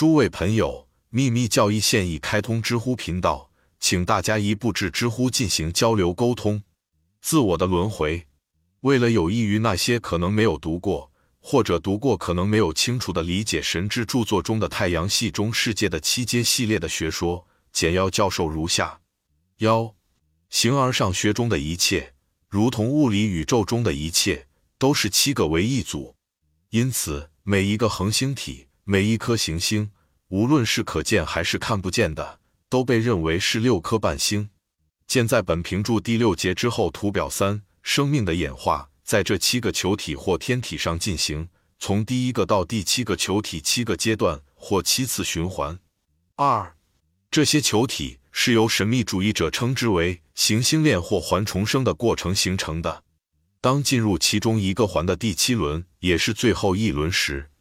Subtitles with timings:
[0.00, 6.62] 诸位朋友，秘密教义现已开通知乎频道，请大家一步至知乎进行交流沟通。
[7.20, 8.26] 自我的轮回，
[8.80, 19.02] 为了有益于那些可能没有读过，或者读过可能没有清楚的理解神之著作中的太阳系中世界的七阶系列的学说，简要教授如下：
[19.58, 19.94] 幺，
[20.48, 22.14] 形而上学中的一切，
[22.48, 24.46] 如同物理宇宙中的一切，
[24.78, 26.16] 都是七个为一组，
[26.70, 28.68] 因此每一个恒星体。
[28.90, 29.92] 每一颗行星，
[30.30, 34.50] 无论是可见还是看不见的，都被认为是六颗半星。
[35.06, 41.48] 见在本评注第六节之后，图表三，生命的演化在这七个球体或天体上进行，
[41.78, 45.78] 从第一个到第七个球体七个阶段或七次循环。
[46.34, 46.74] 二，
[47.30, 53.04] 这些球体是由神秘主义者称之为行星链或环重生的过程形成的。
[53.60, 57.52] 当进入其中一个环的第七轮，也是最后一轮时。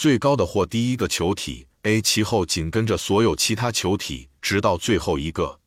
[0.00, 5.60] 最高的或第一个球体 A，其后紧跟着所有其他球体，直到最后一个，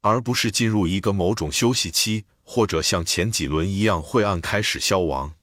[0.00, 5.36] 而不是进入一个某种休息期，或者像前几轮一样晦暗开始消亡。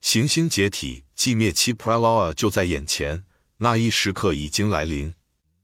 [0.00, 3.22] 行星解体寂灭期 Praloa 就在眼前，
[3.58, 5.14] 那一时刻已经来临。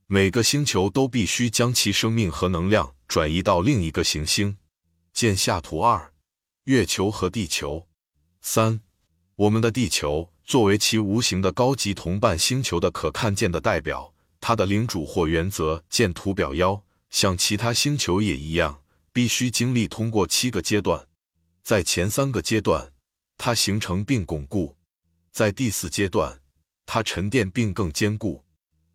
[0.07, 4.57] 每个星球都必须将其生命和能量转移到另一个行星。
[5.13, 6.13] 见下图二，
[6.67, 7.89] 月球和地球。
[8.41, 8.83] 三，
[9.35, 10.31] 我们的地球。
[10.51, 21.07] 作为其无形的高级同伴星球的可看见的代表，它的领主或原则见图表幺，像其他星球也一样，必须经历通过七个阶段。
[21.63, 22.93] 在前三个阶段，
[23.39, 24.75] 它形成并巩固；
[25.31, 26.41] 在第四阶段，
[26.85, 28.43] 它沉淀并更坚固；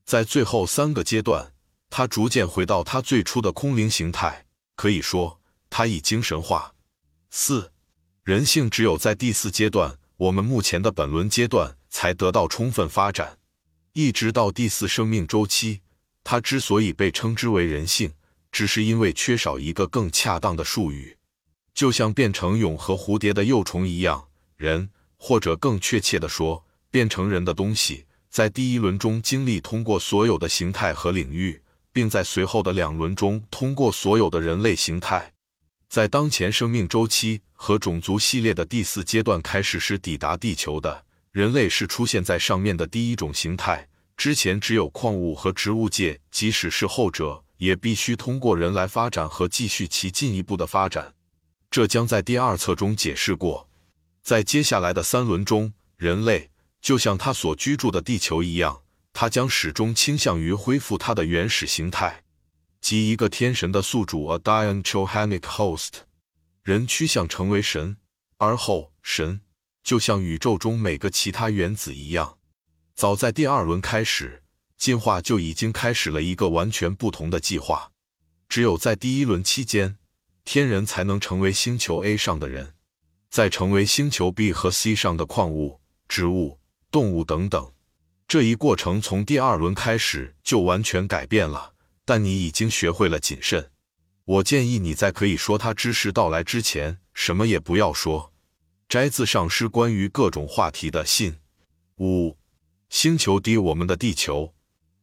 [0.04, 1.54] 在最后三个阶段，
[1.90, 4.46] 它逐渐回到它最初的空灵形态。
[4.76, 5.40] 可以说，
[5.70, 6.76] 它已精神化。
[7.30, 7.72] 四，
[8.26, 9.98] 人性只有在第四阶段。
[10.18, 13.38] 我们目前的本轮阶段才得到充分发展，
[13.94, 15.82] 一直到第四生命周期。
[16.24, 18.14] 它之所以被称之为人性，
[18.52, 21.18] 只是因为缺少一个更恰当的术语，
[21.74, 24.28] 就像变成蛹和蝴蝶的幼虫一样。
[24.56, 35.35] 人，或者更确切的说，变成人的东西，在第一轮中经历通过所有的形态和领域，并在随后的两轮中通过所有的人类形态。
[35.96, 43.88] 在当前生命周期和种族系列的第四阶段开始时抵达地球的人类是出现在上面的第一种形态。
[44.18, 51.14] 之前只有矿物和植物界，即使是后者，也必须通过人来发展和继续其进一步的发展。
[51.72, 53.70] 这将在第二册中解释过。
[54.22, 56.50] 在接下来的三轮中，人类
[56.82, 58.82] 就像他所居住的地球一样，
[59.14, 62.25] 他将始终倾向于恢复它的原始形态。
[62.86, 65.90] 即一个天神的宿主，a diantrohanic host，
[66.62, 67.98] 人趋向成为神，
[68.38, 69.42] 而后神
[69.84, 72.38] 就像宇宙中每个其他原子一样，
[72.94, 74.44] 早在第二轮开始，
[74.78, 77.92] 进化就已经开始了一个完全不同的计划。
[78.48, 79.98] 只有在第一轮期间，
[80.44, 82.76] 天人才能成为星球 A 上的人，
[83.32, 86.60] 再成为星球 B 和 C 上的矿物、植物、
[86.92, 87.74] 动物等等。
[88.28, 91.74] 这一过程从第二轮开始就完全改变了。
[92.06, 93.72] 但你已经学会了谨慎。
[94.24, 98.32] 我建议你在可以说他知识到来之前，什么也不要说。
[98.88, 101.38] 摘自上师关于各种话题的信。
[101.98, 102.38] 五
[102.90, 104.54] 星球低我们的地球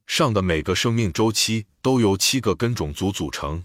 [0.06, 3.64] 上的每个生命周期都由七个根种族组成，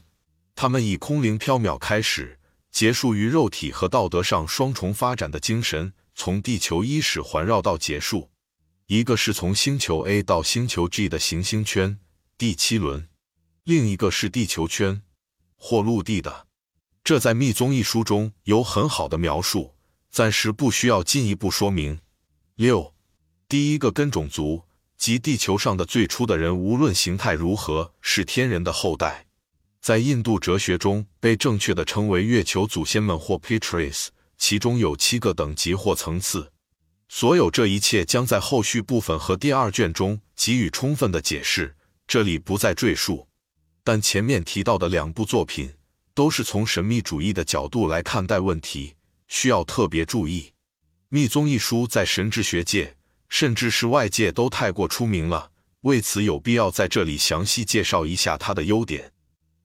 [0.56, 2.40] 它们以空灵缥缈开始，
[2.72, 8.32] 结束于肉体和道德上双重发展的精神，从地球伊始环绕到结束。
[8.88, 12.00] 一个是从星球 A 到星球 G 的行星圈，
[12.38, 13.08] 第七轮。
[13.68, 15.02] 另一个是地球圈
[15.58, 16.48] 或陆地的，
[17.04, 19.76] 这在《密宗》一书中有很好的描述，
[20.10, 22.00] 暂时不需要进一步说明。
[22.56, 22.96] 六，
[23.50, 24.64] 第一个根种族
[24.96, 29.26] 即地球上的最初的人，无论形态如何，是天人的后代，
[29.82, 34.08] 在印度哲学中被正确的称为月球祖先们或 Pitris，
[34.38, 36.54] 其中有七个等级或层次。
[37.10, 41.76] 所有这一切将在后续部分和第二卷中给予充分的解释，
[42.08, 43.28] 这里不再赘述。
[43.88, 45.74] 但前面提到的两部作品
[46.14, 48.96] 都是从神秘主义的角度来看待问题，
[49.30, 50.42] 需要特别注意。
[51.08, 52.98] 《密宗》一书在神智学界，
[53.30, 55.52] 甚至是外界都太过出名了，
[55.84, 59.14] 为此有必要在这里详细介绍一下它的优点。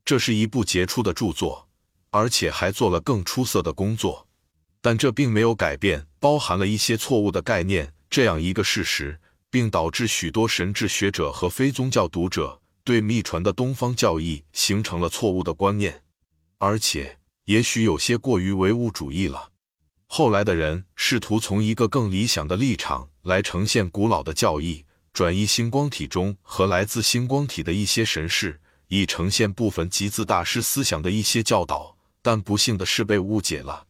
[0.04, 1.68] 这是一部杰出的著作，
[2.10, 4.28] 而且还做了更出色的工作。
[4.80, 9.18] 但这并没有改变包含了一些错误的概念这样一个事实，
[9.50, 12.61] 并导致许多神智学者和非宗教读者。
[12.84, 16.02] 对秘传的东方教义形成了错误的观念，
[16.58, 19.50] 而且也许有些过于唯物主义了。
[20.06, 33.86] 后来的人试图从一个更理想的立场来呈现古老的教义，转移星光体中和来自星光体的一些神事，以呈现部分集自大师思想的一些教导，但不幸的是被误解了。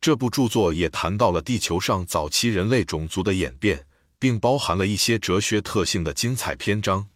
[0.00, 3.86] 这部著作也谈到了地球上早期人类种族的演变，
[4.18, 7.06] 并包含了一些哲学特性的精彩篇章。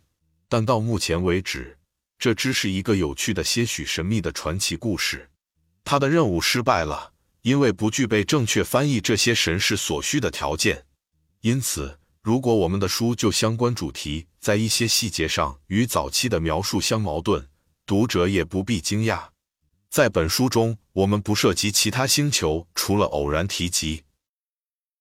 [0.54, 1.76] 但到目前为止，
[2.16, 5.28] 这只是一个有趣的、些许神秘的传奇故事。
[5.82, 7.12] 他的任务失败了，
[7.42, 10.86] 因为不具备正确翻译这些神事所需的条件。
[11.40, 17.48] 因此，如果我们的书就相关主题在一些细节上与早期的描述相矛盾，
[17.84, 19.30] 读者也不必惊讶。
[19.90, 24.04] 在本书中，我们不涉及其他星球，除了偶然提及。